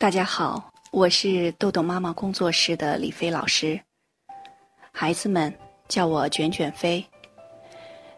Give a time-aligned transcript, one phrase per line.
[0.00, 3.78] 大家好，我是豆豆妈妈工作室的李飞老师。
[4.90, 5.54] 孩子们
[5.88, 7.04] 叫我卷卷飞。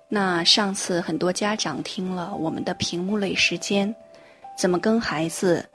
[0.08, 3.92] 那上次很多家长听了我们的屏幕类时间，
[4.56, 5.68] 怎么跟孩子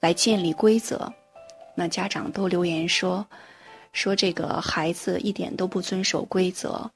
[0.00, 1.10] 来建立规则？
[1.74, 3.26] 那家长都留言说，
[3.94, 6.90] 说这个孩子一点都不遵守规则。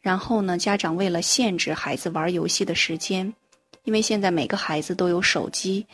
[0.00, 3.34] 然后呢，家长为了限制孩子玩游戏的时间，
[3.82, 5.86] 因为现在每个孩子都有手机，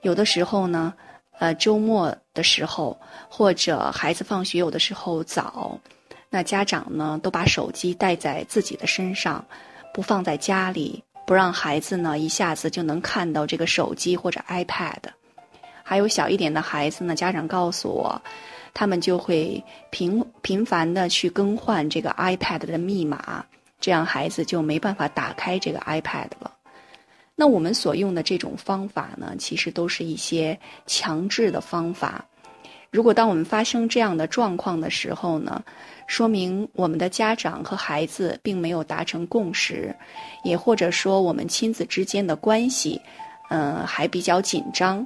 [0.00, 0.94] 有的时候呢。
[1.44, 2.98] 呃，周末的时候，
[3.28, 5.78] 或者孩子放学有的时候早，
[6.30, 9.44] 那家长呢都把手机带在自己的身上，
[9.92, 14.96] 不放在家里，不让孩子呢一下子就能看到这个手机或者 iPad。
[15.82, 18.18] 还有小一点的孩子呢，家长告诉我，
[18.72, 23.44] 他们就会频频繁的去更换这个 iPad 的密码，
[23.82, 26.53] 这样孩子就没办法打开这个 iPad 了。
[27.36, 32.24] 那我们所用的这种方法呢，其实都是一些强制的方法。
[32.90, 35.60] 如果当我们发生这样的状况的时候呢，
[36.06, 39.92] 说明我们的家长和孩子并没有达成共识，
[40.44, 43.00] 也或者说我们亲子之间的关系，
[43.50, 45.04] 嗯，还比较紧张。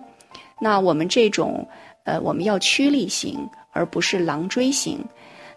[0.60, 1.66] 那我们这种，
[2.04, 5.02] 呃，我们要趋利型而不是狼追型。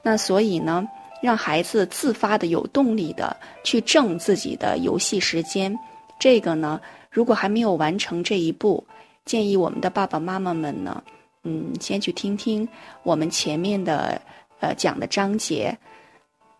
[0.02, 0.88] 那所以呢，
[1.22, 5.78] 让孩子自发的、有动力的去挣自己的游戏时间。
[6.22, 8.86] 这个呢，如果还没有完成这一步，
[9.26, 11.04] 建议我们的爸爸妈妈们呢，
[11.44, 12.68] 嗯，先去听听
[13.02, 14.22] 我们前面的
[14.60, 15.76] 呃讲的章节，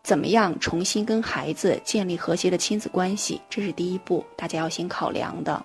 [0.02, 5.64] 怎么样重新跟孩子建立和谐的亲子关系，这是第一步，大家要先考量的。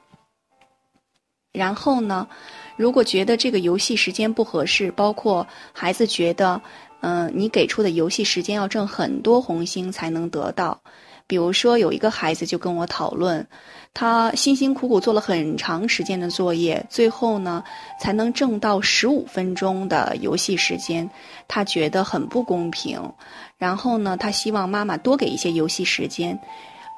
[1.52, 2.28] 然后呢，
[2.76, 6.60] 如果觉得这个游戏时间不合适，包括孩子觉得，
[7.00, 10.78] 嗯，你给出的游戏时间要挣很多红星才能得到。
[11.26, 13.46] 比如说，有一个孩子就跟我讨论，
[13.92, 17.64] 他辛辛苦苦做了很长时间的作业，最后呢
[18.00, 21.10] 才能挣到十五分钟的游戏时间，
[21.48, 23.00] 他觉得很不公平。
[23.58, 26.38] 然后呢，他希望妈妈多给一些游戏时间。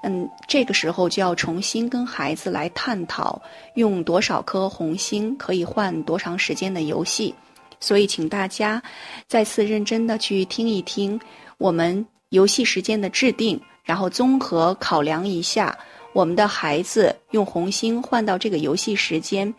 [0.03, 3.41] 嗯，这个时候就要重新跟孩子来探讨，
[3.75, 7.35] 用多少颗红星可以换多长时间的游戏。
[7.81, 8.83] 所以，请大家
[9.27, 11.19] 再次认真的去听一听
[11.59, 13.61] 我们游戏时间的制定。
[13.89, 15.75] 然后综合考量一下，
[16.13, 19.53] 我们的孩子用红星换到这个游戏时间，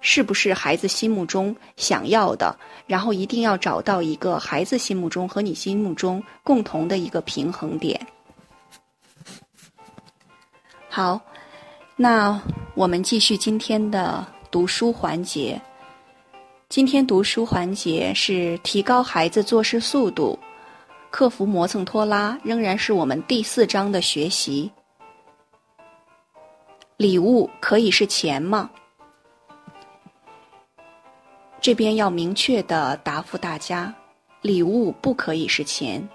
[0.00, 2.56] 是不是孩子心目中想要的？
[2.86, 8.00] 然后一定要找到一个孩子心目中和你心目中共同的一个平衡点。
[10.88, 11.20] 好，
[11.94, 12.40] 那
[12.72, 15.60] 我们继续今天的读书环节。
[16.70, 20.38] 今天读书环节是提高孩子做事速度。
[21.10, 24.70] 克服磨蹭拖拉，仍然是我们第四章的学习。
[26.96, 28.70] 礼物可以是钱吗？
[31.60, 33.92] 这边要明确的答复大家：
[34.42, 36.06] 礼物不可以是钱，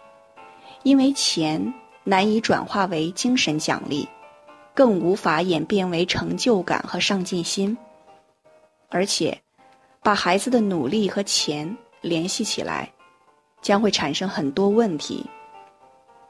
[0.84, 1.74] 因为钱
[2.04, 4.08] 难以转化为精神奖励，
[4.74, 7.78] 更无法演变为成就感和上进心。
[8.90, 9.42] 而且，
[10.02, 12.90] 把孩子的努力和钱联系起来。
[13.64, 15.26] 将会产生很多问题，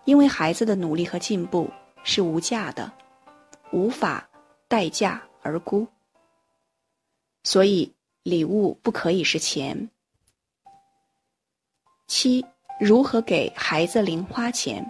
[0.05, 1.69] 因为孩子的努力和进步
[2.03, 2.89] 是无价的，
[3.71, 4.25] 无法
[4.69, 5.85] 代价而沽。
[7.43, 9.89] 所以，礼物不可以是钱。
[12.07, 12.45] 七，
[12.79, 14.85] 如何给孩子零花钱？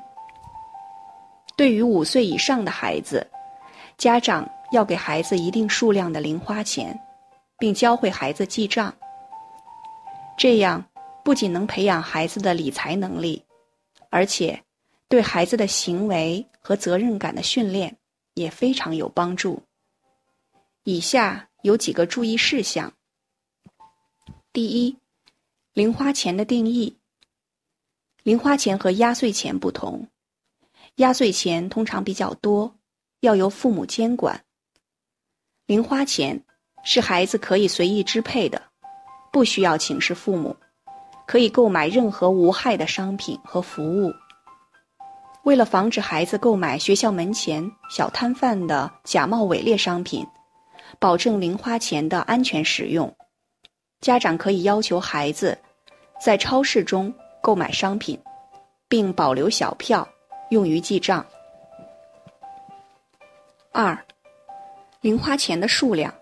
[1.56, 3.25] 对于五岁以上的孩子，
[3.98, 7.00] 家长要给孩子一定数量的零花钱，
[7.58, 8.94] 并教会孩子记账，
[10.38, 10.84] 这样。
[11.24, 13.44] 不仅能培养孩子的理财能力，
[14.10, 14.64] 而且
[15.08, 17.98] 对孩子的行为和责任感的训练
[18.34, 19.64] 也非常有帮助。
[20.84, 22.92] 以下有几个注意事项：
[24.52, 24.98] 第一，
[25.74, 26.98] 零花钱的定义。
[28.24, 30.08] 零花钱和压岁钱不同，
[30.96, 32.76] 压岁钱通常比较多，
[33.22, 34.38] 要由父母监管；
[35.66, 36.44] 零花钱
[36.84, 38.62] 是孩子可以随意支配的，
[39.32, 40.56] 不需要请示父母。
[41.25, 44.14] 可以购买任何无害的商品和服务。
[45.44, 50.25] 为了防止孩子购买学校门前小摊贩的假冒伪劣商品，
[51.00, 53.14] 保证零花钱的安全使用，
[54.00, 55.58] 家长可以要求孩子
[56.24, 58.18] 在超市中购买商品，
[58.88, 60.08] 并保留小票
[60.50, 61.26] 用于记账。
[63.74, 63.98] 二，
[65.02, 66.14] 零花钱的数量，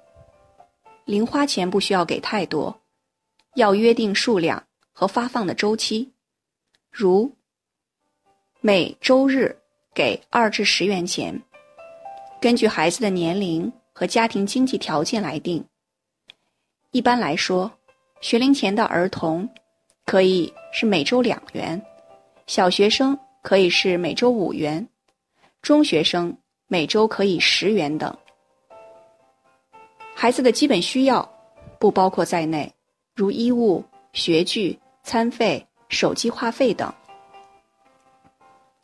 [1.06, 2.75] 零花钱不需要给太多，
[3.54, 4.63] 要约定数量。
[4.91, 6.11] 和发放的周期，
[6.91, 7.33] 如
[8.59, 9.57] 每周日
[9.93, 11.41] 给二至十元钱，
[12.39, 15.63] 根据孩子的年龄和家庭经济条件来定。
[16.91, 17.71] 一般来说，
[18.19, 19.49] 学龄前的儿童
[20.05, 21.81] 可以是每周两元，
[22.47, 24.87] 小学生可以是每周五元，
[25.61, 26.37] 中学生
[26.67, 28.15] 每周可以十元等。
[30.13, 31.27] 孩子的基本需要
[31.79, 32.71] 不包括在内，
[33.15, 33.83] 如衣物、
[34.13, 36.94] 学具、餐费、手机话费等。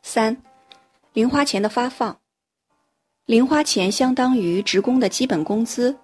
[0.02, 0.36] 三，
[1.14, 2.18] 零花钱的发放，
[3.26, 5.98] 零花钱相当于职工的基本工资，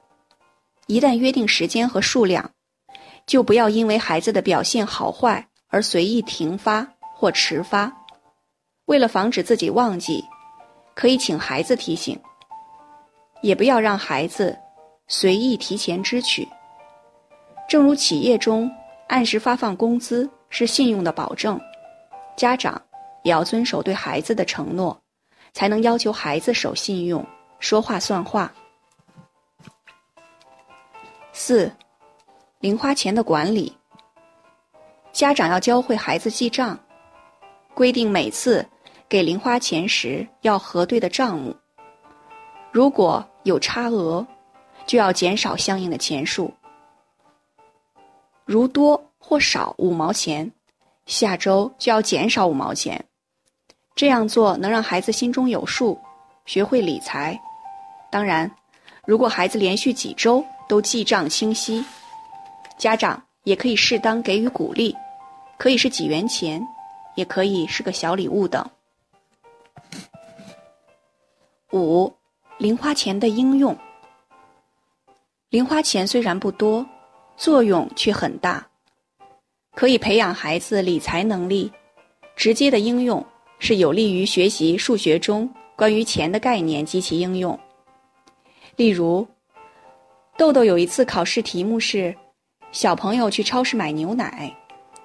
[0.87, 2.49] 一旦约定时间和数量。
[3.25, 6.85] 就不要因为孩子的表现好坏而随意停发
[7.15, 7.89] 或迟发。
[8.85, 10.21] 为了防止自己忘记，
[10.93, 12.19] 可以请孩子提醒。
[13.41, 14.57] 也不要让孩子
[15.07, 16.47] 随意提前支取。
[17.69, 18.69] 正如企业中
[19.07, 21.59] 按时发放工资是信用的保证，
[22.35, 22.81] 家长
[23.23, 24.99] 也要遵守对孩子的承诺，
[25.53, 27.25] 才能要求孩子守信用、
[27.59, 28.51] 说话算话。
[31.31, 31.71] 四。
[32.59, 33.75] 零花钱的管理，
[35.11, 36.79] 家长要教会孩子记账，
[37.73, 38.65] 规定每次
[39.09, 41.53] 给零花钱时要核对的账目。
[42.71, 44.25] 如果有差额，
[44.85, 46.53] 就要减少相应的钱数。
[48.45, 50.51] 如多或少五毛钱，
[51.05, 53.03] 下周就要减少五毛钱。
[53.95, 55.99] 这样做能让孩子心中有数，
[56.45, 57.39] 学会理财。
[58.11, 58.49] 当然，
[59.05, 61.83] 如果孩子连续几周都记账清晰。
[62.77, 64.95] 家长也可以适当给予鼓励，
[65.57, 66.61] 可以是几元钱，
[67.15, 68.67] 也可以是个小礼物等。
[71.71, 72.11] 五，
[72.57, 73.77] 零花钱的应用。
[75.49, 76.85] 零花钱虽然不多，
[77.35, 78.65] 作用却很大，
[79.75, 81.71] 可以培养孩子理财能力。
[82.35, 83.23] 直接的应用
[83.59, 87.57] 是有利于学习数学中关于钱的概念及其应用。
[88.75, 89.27] 例如，
[90.37, 92.15] 豆豆有一次考试题目是。
[92.71, 94.51] 小朋友去超市买牛奶，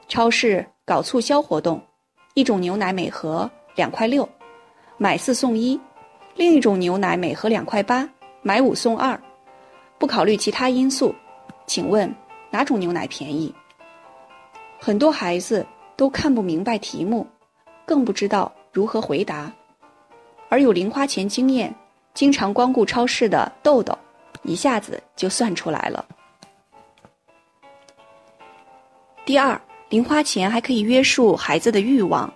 [0.08, 1.78] 超市搞促销活动，
[2.32, 4.26] 一种牛奶每盒两块六，
[4.96, 5.78] 买四送一；
[6.34, 8.08] 另一种牛奶每盒两块八，
[8.40, 9.20] 买五送二。
[9.98, 11.14] 不考虑其他因素，
[11.68, 12.12] 请问
[12.50, 13.54] 哪种牛奶便宜？
[14.80, 15.64] 很多孩子
[15.96, 17.26] 都看不明白题目，
[17.84, 19.52] 更不知道如何回答，
[20.48, 21.72] 而有零花钱经验、
[22.14, 23.96] 经常光顾超市的豆豆，
[24.44, 26.04] 一下子就算出来了。
[29.26, 29.60] 第二，
[29.90, 32.32] 零花钱还可以约束孩子的欲望，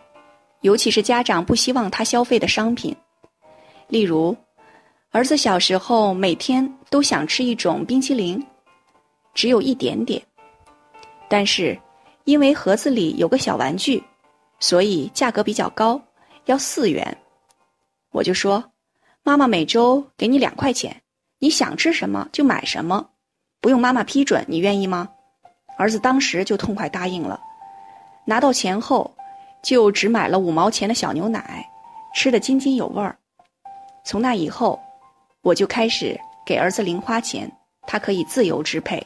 [0.60, 2.94] 尤其是家长不希望他消费的商品。
[3.88, 4.36] 例如，
[5.10, 8.44] 儿子小时候每天都想吃一种冰淇淋，
[9.34, 10.22] 只有一点点，
[11.28, 11.78] 但是
[12.24, 14.02] 因为盒子里有个小玩具，
[14.60, 16.00] 所以价格比较高，
[16.44, 17.16] 要四元。
[18.10, 18.62] 我就说，
[19.22, 20.94] 妈妈每周给你两块钱，
[21.38, 23.08] 你想吃什么就买什么，
[23.60, 25.08] 不用妈妈批准，你愿意吗？
[25.78, 27.40] 儿子当时就痛快答应了，
[28.26, 29.10] 拿到钱后，
[29.62, 31.66] 就只买了五毛钱的小牛奶，
[32.14, 33.16] 吃得津津有味儿。
[34.04, 34.78] 从那以后，
[35.40, 37.50] 我就开始给儿子零花钱，
[37.86, 39.04] 他可以自由支配。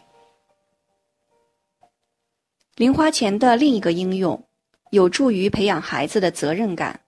[2.77, 4.47] 零花钱的另一个应用，
[4.91, 7.01] 有助于培养孩子的责任感。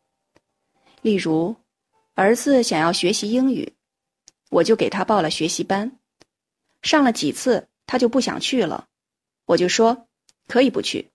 [1.03, 1.55] 例如，
[2.15, 3.75] 儿子想要学习英语，
[4.49, 5.99] 我就给他报了学习班，
[6.81, 8.87] 上了几次，他就不想去了。
[9.45, 10.07] 我就说
[10.47, 11.11] 可以不去，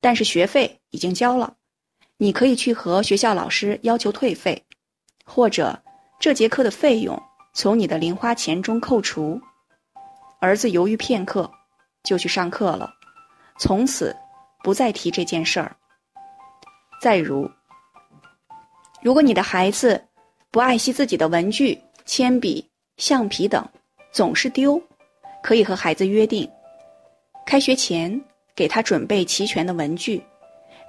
[0.00, 1.56] 但是学费已经交了，
[2.16, 4.64] 你可以去和学校老师要求退费，
[5.24, 5.82] 或者
[6.20, 7.20] 这节课的费用
[7.54, 9.40] 从你的零花钱中扣除。
[10.38, 11.50] 儿子犹豫片刻，
[12.04, 12.94] 就去上课了，
[13.58, 14.14] 从此
[14.62, 15.74] 不再提这件事儿。
[17.00, 17.50] 再如，
[19.02, 20.02] 如果你的孩子
[20.50, 23.66] 不爱惜自己的文具、铅笔、橡皮等，
[24.12, 24.80] 总是丢，
[25.42, 26.50] 可以和孩子约定。
[27.46, 28.20] 开学前
[28.54, 30.22] 给他准备齐全的文具，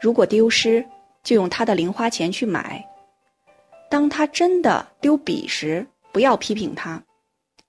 [0.02, 0.84] 如果丢失，
[1.24, 2.84] 就用他的零花钱去买。
[3.90, 7.02] 当他真的丢笔时，不要批评他，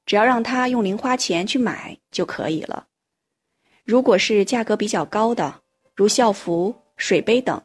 [0.07, 2.87] 只要让他用零花钱去买就可以了。
[3.89, 5.63] 如果是价格比较高的，
[5.97, 7.59] 如校服、水杯等，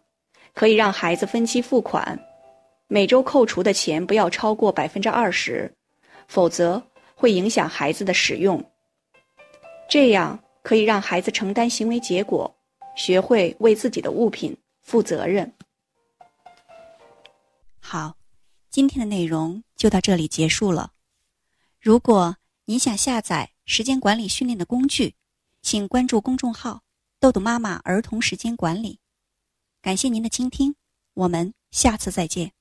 [0.53, 2.17] 可以让孩子分期付款，
[2.87, 5.69] 每周扣除的钱不要超过百分之二十，
[6.29, 6.81] 否则
[7.13, 8.63] 会影响孩子的使用。
[9.89, 10.39] 这样。
[10.63, 12.55] 可以让孩子承担行为结果，
[12.95, 15.53] 学会为自己的物品负责任。
[17.81, 18.15] 好，
[18.69, 20.93] 今天的内容就到这里结束了。
[21.81, 25.15] 如果你想下载时间管理训练的工具，
[25.63, 26.81] 请关注公众号
[27.21, 28.99] “豆豆妈妈儿童时间管理”。
[29.81, 30.75] 感谢您的倾听，
[31.13, 32.51] 我们下次再见。